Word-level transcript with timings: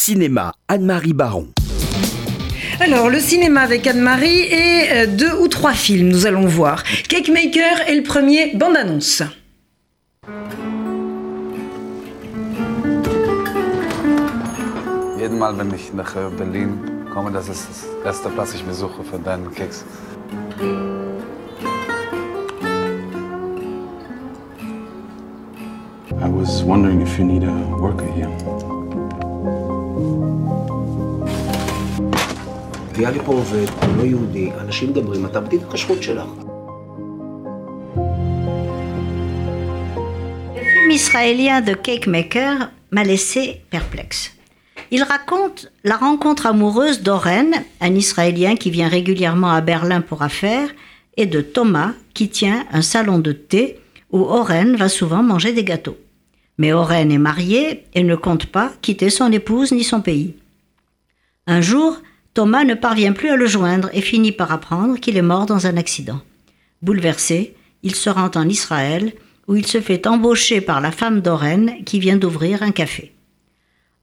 Cinéma, 0.00 0.54
Anne-Marie 0.68 1.12
Baron. 1.12 1.48
Alors, 2.78 3.10
le 3.10 3.18
cinéma 3.18 3.62
avec 3.62 3.84
Anne-Marie 3.84 4.42
et 4.42 4.92
euh, 4.92 5.06
deux 5.08 5.34
ou 5.42 5.48
trois 5.48 5.72
films, 5.72 6.08
nous 6.08 6.24
allons 6.24 6.46
voir. 6.46 6.84
Cake 7.08 7.28
Maker 7.28 7.80
est 7.88 7.96
le 7.96 8.04
premier 8.04 8.54
bande-annonce. 8.54 9.24
Jeden 15.18 15.36
Mal, 15.36 15.58
wenn 15.58 15.74
ich 15.74 15.92
nach 15.92 16.14
Berlin 16.38 16.78
komme, 17.12 17.32
das 17.32 17.48
ist 17.48 17.66
das 17.68 18.06
erste 18.06 18.28
Platz, 18.28 18.54
ich 18.54 18.62
besuche 18.62 19.02
für 19.02 19.18
deinen 19.18 19.50
Keks. 19.52 19.84
I 26.20 26.28
was 26.28 26.62
wondering 26.62 27.00
if 27.00 27.18
you 27.18 27.24
need 27.24 27.42
a 27.42 27.52
worker 32.97 32.97
here. 32.97 32.99
היה 32.99 33.11
לי 33.11 33.19
פה 33.25 33.31
עובד, 33.31 33.65
הוא 33.81 33.97
לא 33.97 34.03
יהודי, 34.03 34.51
אנשים 34.59 34.89
מדברים, 34.89 35.25
אתה 35.25 35.41
בדין 35.41 35.59
הכשרות 35.69 36.03
שלך. 36.03 36.27
Le 40.55 40.61
film 40.61 40.91
israélien 40.91 41.61
de 41.61 41.73
Cake 41.73 42.07
Maker 42.07 42.69
m'a 42.91 43.03
laissé 43.03 43.61
perplexe. 43.69 44.31
Il 44.91 45.03
raconte 45.03 45.71
la 45.83 45.97
rencontre 45.97 46.45
amoureuse 46.45 47.01
d'Oren, 47.01 47.51
un 47.81 47.95
Israélien 47.95 48.55
qui 48.55 48.69
vient 48.69 48.87
régulièrement 48.87 49.51
à 49.51 49.61
Berlin 49.61 50.01
pour 50.01 50.21
affaires, 50.21 50.69
et 51.17 51.25
de 51.25 51.41
Thomas, 51.41 51.93
qui 52.13 52.29
tient 52.29 52.65
un 52.71 52.83
salon 52.83 53.17
de 53.19 53.31
thé 53.31 53.79
où 54.11 54.19
Oren 54.19 54.75
va 54.75 54.89
souvent 54.89 55.23
manger 55.23 55.51
des 55.53 55.63
gâteaux. 55.63 55.97
Mais 56.59 56.73
Oren 56.73 57.11
est 57.11 57.17
marié 57.17 57.85
et 57.95 58.03
ne 58.03 58.15
compte 58.15 58.45
pas 58.45 58.71
quitter 58.81 59.09
son 59.09 59.31
épouse 59.31 59.71
ni 59.71 59.83
son 59.83 60.01
pays. 60.01 60.35
Un 61.47 61.61
jour, 61.61 61.97
Thomas 62.38 62.62
ne 62.62 62.74
parvient 62.74 63.14
plus 63.14 63.30
à 63.30 63.34
le 63.34 63.48
joindre 63.48 63.90
et 63.92 64.00
finit 64.00 64.30
par 64.30 64.52
apprendre 64.52 65.00
qu'il 65.00 65.16
est 65.16 65.22
mort 65.22 65.44
dans 65.44 65.66
un 65.66 65.76
accident. 65.76 66.20
Bouleversé, 66.82 67.56
il 67.82 67.96
se 67.96 68.08
rend 68.08 68.30
en 68.36 68.48
Israël 68.48 69.12
où 69.48 69.56
il 69.56 69.66
se 69.66 69.80
fait 69.80 70.06
embaucher 70.06 70.60
par 70.60 70.80
la 70.80 70.92
femme 70.92 71.20
d'Oren 71.20 71.82
qui 71.84 71.98
vient 71.98 72.16
d'ouvrir 72.16 72.62
un 72.62 72.70
café. 72.70 73.12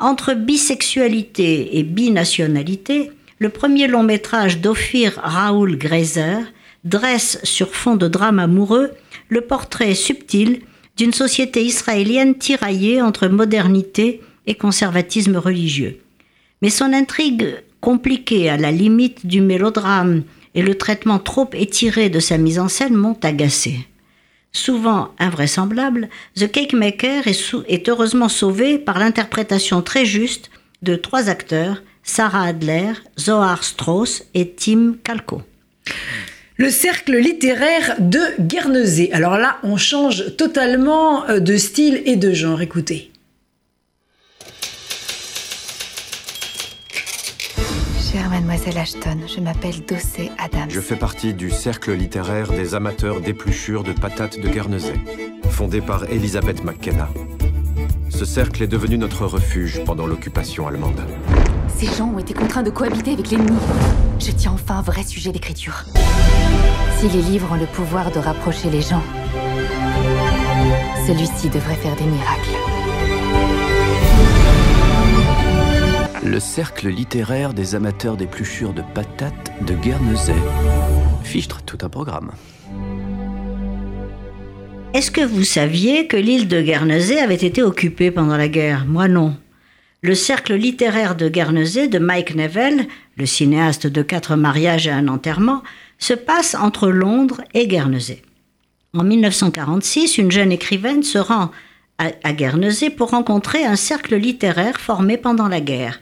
Entre 0.00 0.34
bisexualité 0.34 1.78
et 1.78 1.84
binationalité, 1.84 3.12
le 3.38 3.50
premier 3.50 3.86
long 3.86 4.02
métrage 4.02 4.58
d'Ophir 4.58 5.12
Raoul 5.22 5.78
Greiser 5.78 6.38
dresse 6.82 7.38
sur 7.44 7.72
fond 7.72 7.94
de 7.94 8.08
drame 8.08 8.40
amoureux 8.40 8.90
le 9.28 9.42
portrait 9.42 9.94
subtil 9.94 10.62
d'une 10.96 11.12
société 11.12 11.62
israélienne 11.62 12.36
tiraillée 12.36 13.00
entre 13.00 13.28
modernité 13.28 14.22
et 14.48 14.56
conservatisme 14.56 15.36
religieux. 15.36 16.00
Mais 16.62 16.70
son 16.70 16.92
intrigue 16.92 17.62
compliquée 17.84 18.48
à 18.48 18.56
la 18.56 18.70
limite 18.70 19.26
du 19.26 19.42
mélodrame 19.42 20.22
et 20.54 20.62
le 20.62 20.74
traitement 20.74 21.18
trop 21.18 21.50
étiré 21.52 22.08
de 22.08 22.18
sa 22.18 22.38
mise 22.38 22.58
en 22.58 22.68
scène 22.68 22.94
m'ont 22.94 23.18
agacé. 23.22 23.86
Souvent 24.52 25.10
invraisemblable, 25.18 26.08
The 26.34 26.50
Cake 26.50 26.72
Maker 26.72 27.28
est, 27.28 27.54
est 27.68 27.86
heureusement 27.90 28.30
sauvé 28.30 28.78
par 28.78 28.98
l'interprétation 28.98 29.82
très 29.82 30.06
juste 30.06 30.50
de 30.80 30.96
trois 30.96 31.28
acteurs, 31.28 31.82
Sarah 32.02 32.44
Adler, 32.44 32.92
Zohar 33.20 33.62
Strauss 33.62 34.22
et 34.32 34.52
Tim 34.52 34.94
Kalko. 35.04 35.42
Le 36.56 36.70
cercle 36.70 37.18
littéraire 37.18 37.96
de 37.98 38.20
Guernesey. 38.40 39.10
Alors 39.12 39.36
là, 39.36 39.58
on 39.62 39.76
change 39.76 40.36
totalement 40.36 41.28
euh, 41.28 41.38
de 41.38 41.58
style 41.58 42.00
et 42.06 42.16
de 42.16 42.32
genre. 42.32 42.62
Écoutez. 42.62 43.10
Chère 48.14 48.30
mademoiselle 48.30 48.78
Ashton, 48.78 49.18
je 49.26 49.40
m'appelle 49.40 49.84
Dossé 49.88 50.30
Adams. 50.38 50.70
Je 50.70 50.78
fais 50.78 50.94
partie 50.94 51.34
du 51.34 51.50
cercle 51.50 51.90
littéraire 51.94 52.52
des 52.52 52.76
amateurs 52.76 53.20
d'épluchures 53.20 53.82
de 53.82 53.90
patates 53.90 54.38
de 54.38 54.48
Guernesey, 54.48 54.94
fondé 55.50 55.80
par 55.80 56.04
Elisabeth 56.04 56.62
McKenna. 56.62 57.08
Ce 58.10 58.24
cercle 58.24 58.62
est 58.62 58.68
devenu 58.68 58.98
notre 58.98 59.26
refuge 59.26 59.82
pendant 59.84 60.06
l'occupation 60.06 60.68
allemande. 60.68 61.00
Ces 61.66 61.86
gens 61.86 62.06
ont 62.14 62.20
été 62.20 62.34
contraints 62.34 62.62
de 62.62 62.70
cohabiter 62.70 63.14
avec 63.14 63.32
l'ennemi. 63.32 63.58
Je 64.20 64.30
tiens 64.30 64.52
enfin 64.52 64.76
un 64.76 64.82
vrai 64.82 65.02
sujet 65.02 65.32
d'écriture. 65.32 65.82
Si 66.98 67.08
les 67.08 67.20
livres 67.20 67.50
ont 67.50 67.58
le 67.58 67.66
pouvoir 67.66 68.12
de 68.12 68.20
rapprocher 68.20 68.70
les 68.70 68.82
gens, 68.82 69.02
celui-ci 71.04 71.48
devrait 71.48 71.74
faire 71.74 71.96
des 71.96 72.04
miracles. 72.04 72.73
Le 76.24 76.40
cercle 76.40 76.88
littéraire 76.88 77.52
des 77.52 77.74
amateurs 77.74 78.16
d'épluchures 78.16 78.72
de 78.72 78.80
patates 78.94 79.52
de 79.60 79.74
Guernesey. 79.74 80.32
Fichtre 81.22 81.60
tout 81.62 81.76
un 81.82 81.90
programme. 81.90 82.32
Est-ce 84.94 85.10
que 85.10 85.20
vous 85.20 85.44
saviez 85.44 86.06
que 86.06 86.16
l'île 86.16 86.48
de 86.48 86.62
Guernesey 86.62 87.18
avait 87.18 87.34
été 87.34 87.62
occupée 87.62 88.10
pendant 88.10 88.38
la 88.38 88.48
guerre? 88.48 88.86
Moi 88.86 89.06
non. 89.06 89.36
Le 90.00 90.14
cercle 90.14 90.54
littéraire 90.54 91.14
de 91.14 91.28
Guernesey 91.28 91.88
de 91.88 91.98
Mike 91.98 92.34
Neville, 92.36 92.88
le 93.16 93.26
cinéaste 93.26 93.86
de 93.86 94.00
quatre 94.00 94.34
mariages 94.34 94.86
et 94.86 94.92
un 94.92 95.08
enterrement, 95.08 95.62
se 95.98 96.14
passe 96.14 96.54
entre 96.54 96.88
Londres 96.88 97.42
et 97.52 97.66
Guernesey. 97.66 98.22
En 98.94 99.04
1946, 99.04 100.16
une 100.16 100.30
jeune 100.30 100.52
écrivaine 100.52 101.02
se 101.02 101.18
rend 101.18 101.50
à, 101.98 102.32
Guernesey 102.32 102.88
pour 102.90 103.10
rencontrer 103.10 103.64
un 103.64 103.76
cercle 103.76 104.16
littéraire 104.16 104.80
formé 104.80 105.16
pendant 105.16 105.48
la 105.48 105.60
guerre. 105.60 106.00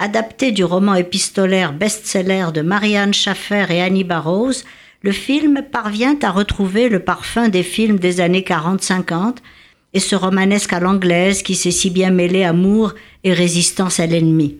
Adapté 0.00 0.52
du 0.52 0.62
roman 0.62 0.94
épistolaire 0.94 1.72
best-seller 1.72 2.46
de 2.54 2.60
Marianne 2.60 3.12
Schaffer 3.12 3.66
et 3.70 3.82
Annie 3.82 4.04
Barrows, 4.04 4.62
le 5.02 5.10
film 5.10 5.62
parvient 5.72 6.16
à 6.22 6.30
retrouver 6.30 6.88
le 6.88 7.00
parfum 7.00 7.48
des 7.48 7.64
films 7.64 7.98
des 7.98 8.20
années 8.20 8.44
40-50 8.46 9.38
et 9.94 9.98
ce 9.98 10.14
romanesque 10.14 10.72
à 10.72 10.78
l'anglaise 10.78 11.42
qui 11.42 11.56
sait 11.56 11.72
si 11.72 11.90
bien 11.90 12.12
mêler 12.12 12.44
amour 12.44 12.94
et 13.24 13.32
résistance 13.32 13.98
à 13.98 14.06
l'ennemi. 14.06 14.58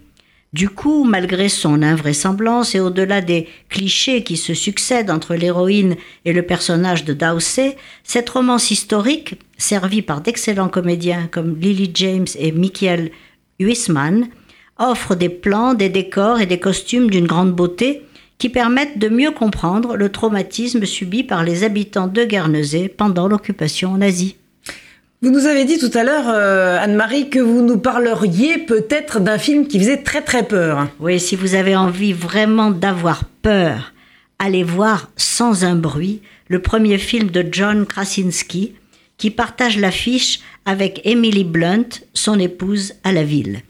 Du 0.53 0.69
coup, 0.69 1.05
malgré 1.05 1.49
son 1.49 1.83
invraisemblance 1.83 2.75
et 2.75 2.81
au-delà 2.81 3.21
des 3.21 3.47
clichés 3.69 4.25
qui 4.25 4.37
se 4.37 4.55
succèdent 4.55 5.11
entre 5.11 5.37
l'héroïne 5.37 5.95
et 6.25 6.33
le 6.33 6.43
personnage 6.43 7.05
de 7.05 7.13
Dowsey, 7.13 7.77
cette 8.03 8.31
romance 8.31 8.73
historique, 8.73 9.39
servie 9.57 10.03
par 10.03 10.21
d'excellents 10.21 10.69
comédiens 10.69 11.29
comme 11.31 11.57
Lily 11.61 11.93
James 11.95 12.27
et 12.37 12.51
Michael 12.51 13.13
Huisman, 13.61 14.27
offre 14.79 15.15
des 15.15 15.29
plans, 15.29 15.75
des 15.75 15.89
décors 15.89 16.41
et 16.41 16.47
des 16.47 16.61
costumes 16.61 17.11
d'une 17.11 17.27
grande 17.27 17.53
beauté 17.53 18.03
qui 18.39 18.49
permettent 18.49 18.99
de 18.99 19.09
mieux 19.09 19.33
comprendre 19.33 19.97
le 19.97 20.11
traumatisme 20.11 20.85
subi 20.85 21.25
par 21.25 21.43
les 21.43 21.65
habitants 21.65 22.07
de 22.07 22.25
Guernesey 22.25 22.89
pendant 22.89 23.29
l'occupation 23.29 23.97
nazie. 23.97 24.37
Vous 25.21 25.31
nous 25.31 25.47
avez 25.47 25.65
dit 25.65 25.79
tout 25.79 25.91
à 25.95 26.05
l'heure, 26.05 26.29
euh, 26.29 26.79
Anne-Marie, 26.81 27.29
que 27.29 27.41
vous 27.41 27.63
nous 27.63 27.79
parleriez 27.79 28.59
peut-être 28.59 29.19
d'un 29.19 29.39
film 29.39 29.67
qui 29.67 29.81
faisait 29.81 30.05
très 30.05 30.23
très 30.23 30.45
peur. 30.45 30.87
Oui, 31.01 31.19
si 31.19 31.35
vous 31.35 31.57
avez 31.57 31.75
envie 31.75 32.13
vraiment 32.13 32.71
d'avoir 32.71 33.25
peur, 33.43 33.93
allez 34.39 34.63
voir 34.63 35.11
Sans 35.17 35.65
un 35.65 35.75
bruit, 35.75 36.23
le 36.47 36.63
premier 36.63 36.99
film 36.99 37.31
de 37.31 37.45
John 37.51 37.85
Krasinski, 37.85 38.75
qui 39.17 39.33
partage 39.33 39.77
l'affiche 39.77 40.39
avec 40.65 41.01
Emily 41.05 41.43
Blunt, 41.43 41.89
son 42.15 42.39
épouse, 42.39 42.95
à 43.03 43.11
la 43.11 43.25
ville. 43.25 43.63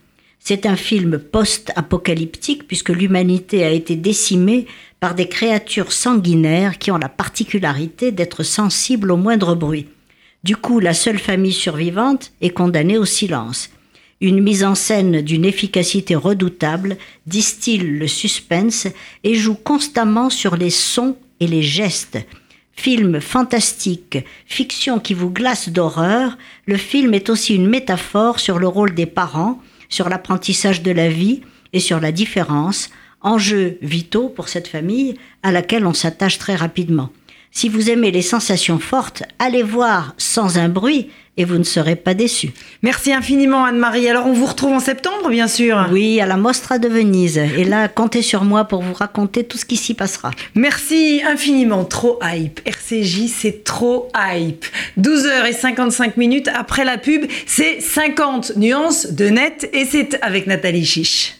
C'est 0.51 0.65
un 0.65 0.77
film 0.77 1.19
post-apocalyptique 1.19 2.67
puisque 2.67 2.89
l'humanité 2.89 3.65
a 3.65 3.71
été 3.71 3.97
décimée 3.97 4.67
par 4.99 5.15
des 5.15 5.29
créatures 5.29 5.93
sanguinaires 5.93 6.79
qui 6.79 6.91
ont 6.91 6.97
la 6.97 7.11
particularité 7.11 8.13
d'être 8.13 8.43
sensibles 8.43 9.11
au 9.11 9.19
moindre 9.19 9.55
bruit. 9.55 9.89
Du 10.45 10.57
coup, 10.57 10.81
la 10.81 10.95
seule 10.95 11.19
famille 11.19 11.53
survivante 11.53 12.33
est 12.41 12.49
condamnée 12.49 12.97
au 12.97 13.05
silence. 13.05 13.69
Une 14.23 14.43
mise 14.43 14.65
en 14.65 14.75
scène 14.75 15.21
d'une 15.21 15.45
efficacité 15.45 16.15
redoutable 16.15 16.97
distille 17.27 17.77
le 17.77 18.09
suspense 18.09 18.87
et 19.25 19.35
joue 19.35 19.55
constamment 19.55 20.31
sur 20.31 20.57
les 20.57 20.71
sons 20.71 21.19
et 21.41 21.47
les 21.47 21.63
gestes. 21.63 22.21
Film 22.73 23.21
fantastique, 23.21 24.17
fiction 24.47 24.99
qui 24.99 25.13
vous 25.13 25.29
glace 25.29 25.69
d'horreur, 25.69 26.39
le 26.65 26.79
film 26.79 27.13
est 27.13 27.29
aussi 27.29 27.55
une 27.55 27.69
métaphore 27.69 28.41
sur 28.41 28.59
le 28.59 28.67
rôle 28.67 28.95
des 28.95 29.05
parents, 29.05 29.61
sur 29.89 30.09
l'apprentissage 30.09 30.83
de 30.83 30.91
la 30.91 31.09
vie 31.09 31.43
et 31.73 31.81
sur 31.81 32.01
la 32.01 32.13
différence, 32.13 32.91
enjeux 33.21 33.79
vitaux 33.83 34.29
pour 34.29 34.49
cette 34.49 34.69
famille 34.69 35.19
à 35.43 35.53
laquelle 35.53 35.87
on 35.87 35.95
s'attache 35.95 36.39
très 36.39 36.55
rapidement. 36.55 37.11
Si 37.59 37.69
vous 37.69 37.91
aimez 37.91 38.13
les 38.13 38.23
sensations 38.23 38.79
fortes, 38.79 39.25
allez 39.41 39.65
voir 39.65 40.15
sans 40.17 40.59
un 40.59 40.69
bruit 40.69 41.11
et 41.37 41.45
vous 41.45 41.59
ne 41.59 41.65
serez 41.65 41.97
pas 41.97 42.15
déçus. 42.15 42.53
Merci 42.83 43.13
infiniment 43.13 43.65
Anne-Marie. 43.65 44.09
Alors 44.09 44.29
on 44.29 44.33
vous 44.33 44.47
retrouve 44.47 44.75
en 44.75 44.79
septembre 44.79 45.29
bien 45.29 45.49
sûr. 45.49 45.89
Oui, 45.91 46.21
à 46.21 46.27
la 46.27 46.37
Mostra 46.37 46.79
de 46.79 46.87
Venise. 46.87 47.37
Et 47.37 47.65
là, 47.65 47.89
comptez 47.89 48.23
sur 48.23 48.45
moi 48.45 48.67
pour 48.67 48.83
vous 48.83 48.95
raconter 48.95 49.43
tout 49.43 49.59
ce 49.59 49.65
qui 49.65 49.77
s'y 49.77 49.95
passera. 49.95 50.31
Merci 50.55 51.21
infiniment. 51.27 51.85
Trop 51.85 52.21
hype. 52.23 52.61
RCJ, 52.65 53.27
c'est 53.27 53.65
trop 53.65 54.09
hype. 54.17 54.65
12h55 55.01 56.13
minutes 56.17 56.49
après 56.55 56.85
la 56.85 56.97
pub, 56.97 57.25
c'est 57.45 57.81
50 57.81 58.53
nuances 58.55 59.11
de 59.11 59.31
net 59.31 59.69
et 59.73 59.85
c'est 59.85 60.23
avec 60.23 60.47
Nathalie 60.47 60.87
Chiche. 60.87 61.38